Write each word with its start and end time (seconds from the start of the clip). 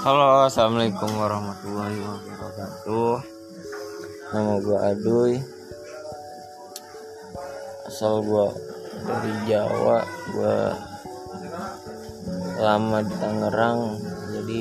Halo, 0.00 0.48
assalamualaikum 0.48 1.12
warahmatullahi 1.12 2.00
wabarakatuh. 2.00 3.20
Nama 4.32 4.54
gue 4.64 4.78
Aduy. 4.80 5.32
Asal 7.84 8.24
gue 8.24 8.48
dari 9.04 9.32
Jawa. 9.44 10.00
Gue 10.32 10.56
lama 12.64 13.04
di 13.04 13.12
Tangerang. 13.20 13.80
Jadi 14.32 14.60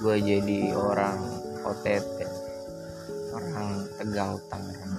gue 0.00 0.16
jadi 0.32 0.60
orang 0.72 1.20
OTT, 1.60 2.24
orang 3.36 3.68
Tegal 4.00 4.40
Tangerang. 4.48 4.96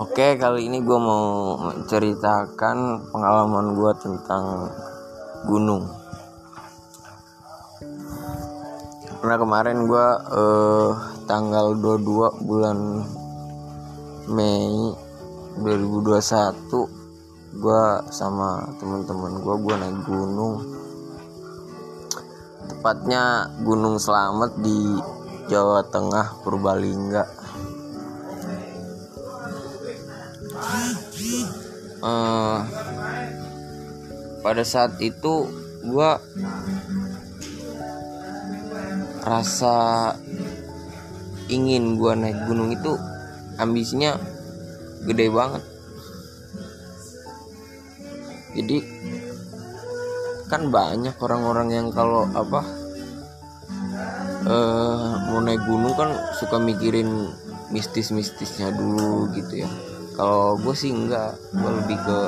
Oke, 0.00 0.40
kali 0.40 0.72
ini 0.72 0.80
gue 0.80 0.96
mau 0.96 1.60
menceritakan 1.60 3.04
pengalaman 3.12 3.76
gue 3.76 3.92
tentang 4.00 4.72
gunung. 5.44 6.03
Karena 9.24 9.40
kemarin 9.40 9.88
gue 9.88 10.06
eh, 10.36 10.90
tanggal 11.24 11.72
22 11.80 12.44
bulan 12.44 12.78
Mei 14.28 14.92
2021 15.64 17.04
gue 17.54 17.84
sama 18.10 18.66
teman-teman 18.82 19.38
gue 19.40 19.54
gue 19.64 19.74
naik 19.78 20.00
gunung. 20.04 20.54
Tepatnya 22.68 23.48
Gunung 23.64 23.96
Selamet 23.96 24.60
di 24.60 24.98
Jawa 25.48 25.84
Tengah 25.88 26.44
Purbalingga. 26.44 27.24
Eh, 32.04 32.58
pada 34.44 34.62
saat 34.68 35.00
itu 35.00 35.48
gue 35.80 36.10
rasa 39.24 40.12
ingin 41.48 41.96
gue 41.96 42.12
naik 42.12 42.44
gunung 42.44 42.68
itu 42.72 42.92
ambisinya 43.56 44.20
gede 45.08 45.32
banget. 45.32 45.62
Jadi 48.54 48.78
kan 50.52 50.68
banyak 50.70 51.16
orang-orang 51.18 51.68
yang 51.72 51.86
kalau 51.90 52.28
apa 52.36 52.62
eh 54.44 55.08
mau 55.32 55.40
naik 55.40 55.64
gunung 55.64 55.96
kan 55.96 56.12
suka 56.36 56.60
mikirin 56.60 57.32
mistis-mistisnya 57.72 58.76
dulu 58.76 59.32
gitu 59.32 59.64
ya. 59.64 59.70
Kalau 60.14 60.54
gue 60.60 60.74
sih 60.76 60.92
enggak 60.92 61.34
gue 61.50 61.70
lebih 61.82 61.98
ke 61.98 62.18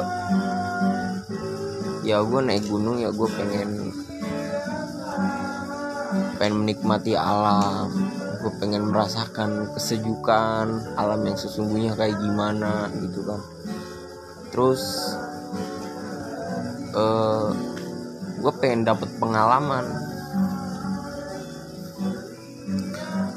ya 2.09 2.25
gue 2.25 2.41
naik 2.41 2.65
gunung 2.67 2.99
ya 2.99 3.13
gue 3.13 3.29
pengen 3.37 3.93
pengen 6.37 6.63
menikmati 6.63 7.17
alam. 7.19 7.91
Gue 8.41 8.53
pengen 8.63 8.93
merasakan 8.93 9.75
kesejukan 9.75 10.95
alam 10.95 11.21
yang 11.27 11.35
sesungguhnya 11.35 11.99
kayak 11.99 12.17
gimana 12.21 12.93
gitu 13.01 13.27
kan. 13.27 13.41
Terus 14.55 14.83
eh 16.97 17.49
gue 18.37 18.53
pengen 18.63 18.87
dapet 18.87 19.11
pengalaman. 19.19 19.85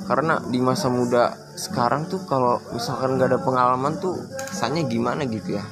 Karena 0.10 0.42
di 0.50 0.58
masa 0.58 0.90
muda 0.90 1.38
sekarang 1.54 2.10
tuh 2.10 2.26
kalau 2.26 2.58
misalkan 2.74 3.22
gak 3.22 3.30
ada 3.30 3.40
pengalaman 3.42 3.94
tuh 4.02 4.18
kesannya 4.50 4.90
gimana 4.90 5.28
gitu 5.30 5.60
ya. 5.60 5.66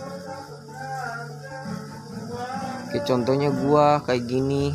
Kayak 2.93 3.03
contohnya 3.03 3.49
gua 3.51 3.99
kayak 4.05 4.29
gini 4.29 4.71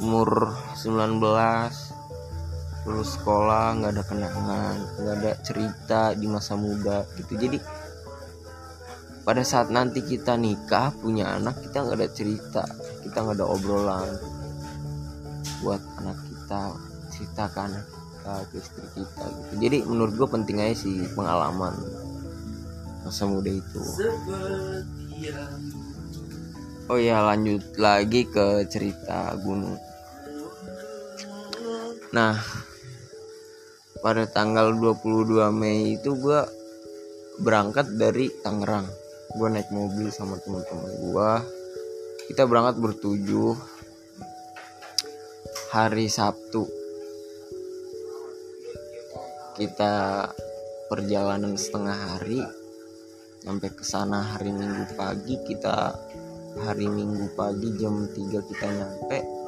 umur 0.00 0.56
19 0.80 1.20
lulus 2.88 3.20
sekolah 3.20 3.76
nggak 3.76 3.92
ada 3.92 4.04
kenangan 4.08 4.76
nggak 4.96 5.14
ada 5.20 5.32
cerita 5.44 6.16
di 6.16 6.24
masa 6.24 6.56
muda 6.56 7.04
gitu. 7.20 7.36
Jadi 7.36 7.60
pada 9.20 9.44
saat 9.44 9.68
nanti 9.68 10.00
kita 10.00 10.40
nikah 10.40 10.96
punya 10.96 11.36
anak 11.36 11.60
kita 11.60 11.84
nggak 11.84 11.98
ada 12.00 12.08
cerita 12.08 12.64
kita 13.04 13.20
nggak 13.20 13.36
ada 13.36 13.46
obrolan 13.46 14.08
buat 15.60 15.84
anak 16.00 16.16
kita 16.24 16.72
cerita 17.12 17.42
ke 17.52 17.58
anak 17.60 17.84
kita 17.84 18.32
ke 18.48 18.54
istri 18.56 18.86
kita 18.96 19.24
gitu. 19.28 19.52
Jadi 19.60 19.78
menurut 19.84 20.16
gue 20.16 20.28
penting 20.40 20.64
aja 20.64 20.76
sih 20.80 21.04
pengalaman 21.12 21.76
masa 23.04 23.28
muda 23.28 23.52
itu. 23.52 23.80
Oh 26.88 26.96
ya 26.96 27.20
lanjut 27.20 27.76
lagi 27.76 28.24
ke 28.24 28.64
cerita 28.72 29.36
gunung 29.44 29.76
nah 32.10 32.34
pada 34.00 34.24
tanggal 34.26 34.72
22 34.74 35.50
Mei 35.52 36.00
itu 36.00 36.16
gue 36.16 36.40
berangkat 37.40 37.96
dari 37.96 38.32
Tangerang. 38.40 38.88
Gue 39.36 39.46
naik 39.46 39.70
mobil 39.70 40.10
sama 40.10 40.40
teman-teman 40.42 40.90
gue 41.00 41.30
kita 42.30 42.46
berangkat 42.46 42.78
bertujuh 42.78 43.58
hari 45.74 46.06
Sabtu. 46.06 46.62
Kita 49.58 50.24
perjalanan 50.86 51.58
setengah 51.58 51.98
hari. 52.14 52.38
Sampai 53.42 53.74
ke 53.74 53.82
sana 53.82 54.22
hari 54.22 54.54
Minggu 54.54 54.94
pagi 54.94 55.42
kita 55.42 55.90
hari 56.62 56.86
Minggu 56.86 57.34
pagi 57.34 57.74
jam 57.74 57.98
3 58.06 58.14
kita 58.46 58.66
nyampe 58.78 59.39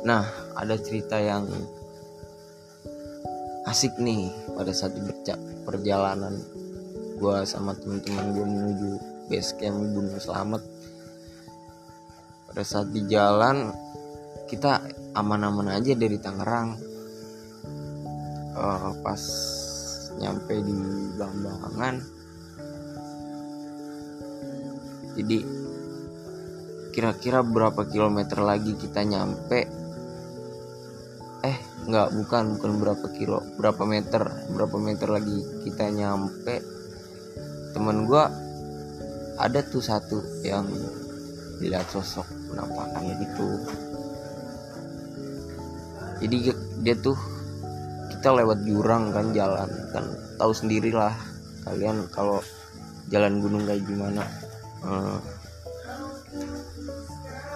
nah 0.00 0.24
ada 0.56 0.76
cerita 0.80 1.20
yang 1.20 1.44
asik 3.68 3.94
nih 4.00 4.32
pada 4.56 4.72
saat 4.72 4.96
perjalanan 5.68 6.40
gua 7.20 7.44
sama 7.44 7.76
teman-teman 7.76 8.26
gue 8.32 8.46
menuju 8.48 8.90
base 9.28 9.52
camp 9.60 9.76
Gunung 9.92 10.16
Selamat 10.16 10.64
pada 12.50 12.62
saat 12.64 12.88
di 12.90 13.04
jalan 13.06 13.70
kita 14.50 14.82
aman-aman 15.14 15.78
aja 15.78 15.94
dari 15.94 16.18
Tangerang. 16.18 16.74
Uh, 18.50 18.90
pas 19.06 19.22
nyampe 20.18 20.58
di 20.58 20.74
Bambangan 21.14 22.02
jadi 25.14 25.38
kira-kira 26.90 27.46
berapa 27.46 27.86
kilometer 27.86 28.42
lagi 28.42 28.74
kita 28.74 29.06
nyampe 29.06 29.79
nggak 31.88 32.08
bukan 32.12 32.60
bukan 32.60 32.72
berapa 32.76 33.06
kilo 33.16 33.40
berapa 33.56 33.82
meter 33.88 34.22
berapa 34.52 34.76
meter 34.76 35.08
lagi 35.08 35.38
kita 35.64 35.88
nyampe. 35.88 36.60
Temen 37.70 38.04
gua 38.04 38.26
ada 39.38 39.62
tuh 39.62 39.80
satu 39.80 40.20
yang 40.42 40.66
dilihat 41.62 41.86
sosok 41.88 42.26
penampakannya 42.50 43.14
gitu? 43.24 43.48
Jadi 46.20 46.36
dia 46.84 46.94
tuh 47.00 47.16
kita 48.12 48.36
lewat 48.36 48.68
jurang 48.68 49.14
kan 49.16 49.32
jalan 49.32 49.70
kan 49.96 50.04
tahu 50.36 50.52
sendirilah 50.52 51.16
kalian 51.64 52.04
kalau 52.12 52.44
jalan 53.08 53.40
gunung 53.40 53.64
kayak 53.64 53.86
gimana. 53.88 54.24
Uh, 54.84 55.16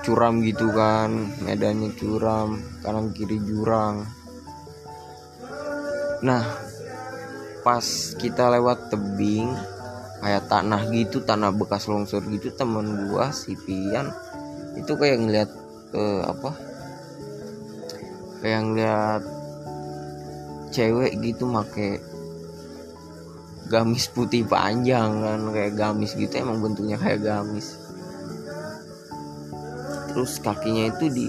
curam 0.05 0.45
gitu 0.45 0.69
kan 0.71 1.09
medannya 1.41 1.97
curam 1.97 2.61
kanan 2.85 3.11
kiri 3.17 3.41
jurang. 3.41 4.05
Nah 6.21 6.45
pas 7.65 7.85
kita 8.21 8.53
lewat 8.53 8.93
tebing 8.93 9.49
kayak 10.21 10.45
tanah 10.53 10.85
gitu 10.93 11.25
tanah 11.25 11.53
bekas 11.57 11.89
longsor 11.89 12.21
gitu 12.29 12.53
temen 12.53 13.09
gua 13.09 13.33
si 13.33 13.57
Pian 13.57 14.13
itu 14.77 14.93
kayak 14.93 15.19
ngeliat 15.25 15.51
uh, 15.97 16.29
apa? 16.29 16.51
Kayak 18.45 18.61
ngeliat 18.69 19.23
cewek 20.69 21.17
gitu 21.25 21.49
make 21.49 22.05
gamis 23.73 24.13
putih 24.13 24.45
panjang 24.45 25.25
kan 25.25 25.41
kayak 25.49 25.73
gamis 25.73 26.13
gitu 26.13 26.37
emang 26.37 26.61
bentuknya 26.61 27.01
kayak 27.01 27.25
gamis 27.25 27.81
terus 30.15 30.39
kakinya 30.39 30.95
itu 30.95 31.11
di 31.11 31.27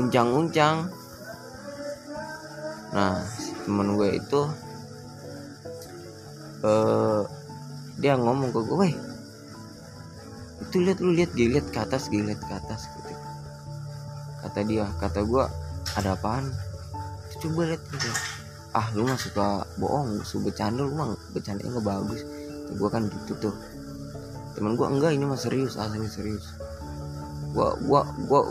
uncang-uncang 0.00 0.88
nah 2.90 3.20
temen 3.64 3.94
gue 4.00 4.08
itu 4.16 4.40
eh, 6.64 7.22
dia 8.00 8.16
ngomong 8.16 8.50
ke 8.50 8.60
gue 8.64 8.88
itu 10.64 10.76
lihat 10.82 10.98
lu 10.98 11.14
lihat 11.14 11.30
lihat 11.38 11.66
ke 11.70 11.78
atas 11.78 12.10
lihat 12.10 12.40
ke 12.40 12.50
atas 12.50 12.90
gitu. 12.90 13.14
Kata 14.42 14.60
dia 14.66 14.90
kata 14.98 15.22
gue 15.22 15.44
ada 15.94 16.18
apaan? 16.18 16.50
Coba 17.38 17.62
lihat 17.70 17.82
gitu. 17.94 18.10
Ah 18.74 18.90
lu 18.96 19.06
mah 19.06 19.14
suka 19.14 19.62
bohong 19.78 20.26
suka 20.26 20.50
bercanda 20.50 20.82
lu 20.82 20.94
mah 20.98 21.14
bercandanya 21.30 21.78
nggak 21.78 21.86
bagus. 21.86 22.20
Gue 22.74 22.88
kan 22.90 23.06
gitu 23.06 23.32
tuh. 23.38 23.54
Temen 24.58 24.74
gue 24.74 24.86
enggak 24.86 25.14
ini 25.14 25.24
mah 25.26 25.38
serius 25.38 25.78
asli 25.78 26.06
serius 26.10 26.63
gua 27.54 27.78
gua 27.86 28.02
gua 28.26 28.42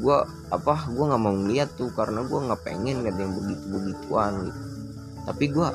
gue 0.00 0.18
apa 0.48 0.88
gue 0.88 1.04
nggak 1.04 1.20
mau 1.20 1.36
ngeliat 1.36 1.76
tuh 1.76 1.92
karena 1.92 2.24
gue 2.24 2.38
nggak 2.40 2.62
pengen 2.64 3.04
lihat 3.04 3.20
yang 3.20 3.36
begitu 3.36 3.64
begituan 3.68 4.32
gitu. 4.48 4.60
Tapi 5.28 5.44
gue 5.52 5.68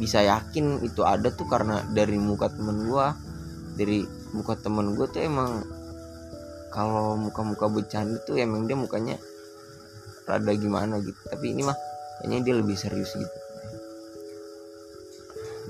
bisa 0.00 0.24
yakin 0.24 0.80
itu 0.80 1.04
ada 1.04 1.28
tuh 1.28 1.44
karena 1.44 1.84
dari 1.92 2.16
muka 2.16 2.48
temen 2.48 2.88
gue 2.88 3.06
dari 3.76 4.00
muka 4.32 4.56
temen 4.56 4.96
gue 4.96 5.06
tuh 5.12 5.20
emang 5.20 5.60
kalau 6.72 7.20
muka-muka 7.20 7.68
bercanda 7.68 8.16
tuh 8.24 8.40
emang 8.40 8.64
dia 8.64 8.76
mukanya 8.80 9.20
rada 10.24 10.52
gimana 10.56 10.96
gitu. 11.04 11.20
Tapi 11.28 11.52
ini 11.52 11.60
mah 11.68 11.76
kayaknya 12.24 12.38
dia 12.48 12.54
lebih 12.56 12.76
serius 12.80 13.12
gitu. 13.12 13.38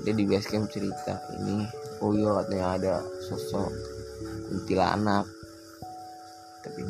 Dia 0.07 0.15
di 0.15 0.23
basecamp 0.23 0.71
cerita 0.71 1.19
ini 1.43 1.67
oh 1.99 2.15
iya 2.15 2.31
katanya 2.39 2.67
ada 2.79 2.93
sosok 3.27 3.67
kuntilanak 4.47 5.27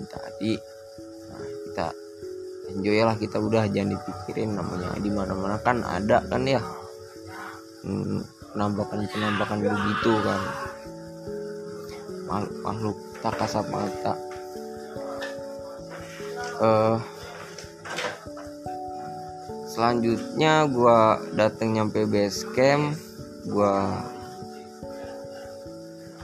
tadi. 0.05 0.53
Nah, 1.31 1.41
kita 1.41 1.88
enjoy 2.77 2.99
lah 3.01 3.15
kita 3.17 3.41
udah 3.41 3.65
jangan 3.71 3.95
dipikirin 3.95 4.53
namanya 4.53 4.94
di 4.99 5.09
mana 5.09 5.33
mana 5.33 5.57
kan 5.63 5.81
ada 5.81 6.19
kan 6.27 6.44
ya 6.44 6.59
hmm, 7.88 8.21
penampakan 8.53 9.07
penampakan 9.09 9.57
begitu 9.63 10.13
kan. 10.21 10.41
Makhluk 12.61 12.97
tak 13.23 13.33
kasat 13.39 13.65
mata. 13.71 14.13
Uh, 16.57 16.97
selanjutnya 19.69 20.65
gua 20.65 21.21
dateng 21.38 21.77
nyampe 21.77 22.09
base 22.09 22.41
camp 22.57 22.97
gua 23.45 24.01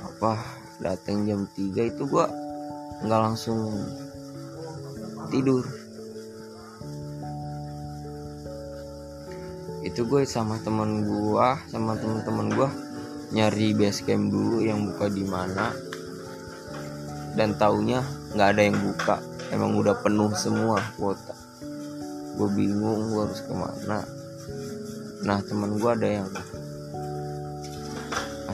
apa 0.02 0.34
dateng 0.82 1.30
jam 1.30 1.46
3 1.46 1.94
itu 1.94 2.04
gua 2.10 2.26
nggak 3.02 3.22
langsung 3.26 3.74
tidur. 5.34 5.66
Itu 9.82 10.06
gue 10.06 10.24
sama 10.30 10.62
temen 10.62 11.10
gua 11.10 11.58
sama 11.74 11.98
temen-temen 11.98 12.48
gua 12.54 12.70
nyari 13.34 13.74
base 13.74 14.06
camp 14.06 14.30
dulu 14.30 14.62
yang 14.62 14.86
buka 14.94 15.10
di 15.10 15.26
mana. 15.26 15.74
Dan 17.34 17.58
taunya 17.58 18.06
nggak 18.38 18.50
ada 18.54 18.62
yang 18.62 18.78
buka. 18.78 19.18
Emang 19.50 19.74
udah 19.74 19.98
penuh 20.06 20.30
semua 20.38 20.78
kuota. 20.94 21.34
Gue 22.38 22.50
bingung 22.54 23.10
gue 23.10 23.22
harus 23.26 23.42
ke 23.42 23.54
mana. 23.54 24.06
Nah 25.26 25.42
temen 25.42 25.82
gue 25.82 25.90
ada 25.90 26.10
yang 26.10 26.30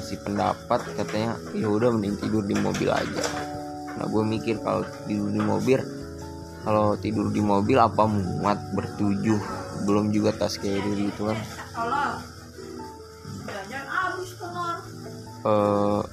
kasih 0.10 0.26
pendapat 0.26 0.80
katanya 0.96 1.36
ya 1.52 1.68
udah 1.68 1.92
mending 1.92 2.16
tidur 2.18 2.42
di 2.42 2.56
mobil 2.56 2.88
aja 2.88 3.49
nah 3.98 4.06
gue 4.06 4.24
mikir 4.28 4.62
kalau 4.62 4.86
tidur 5.08 5.30
di 5.34 5.42
mobil 5.42 5.80
kalau 6.64 7.00
tidur 7.00 7.32
di 7.32 7.40
mobil 7.40 7.80
apa 7.80 8.04
muat 8.06 8.60
bertujuh? 8.76 9.40
Belum 9.88 10.12
juga 10.12 10.36
tas 10.36 10.60
carry 10.60 11.08
gitu 11.08 11.32
kan. 11.32 11.40
Uh, 15.40 16.04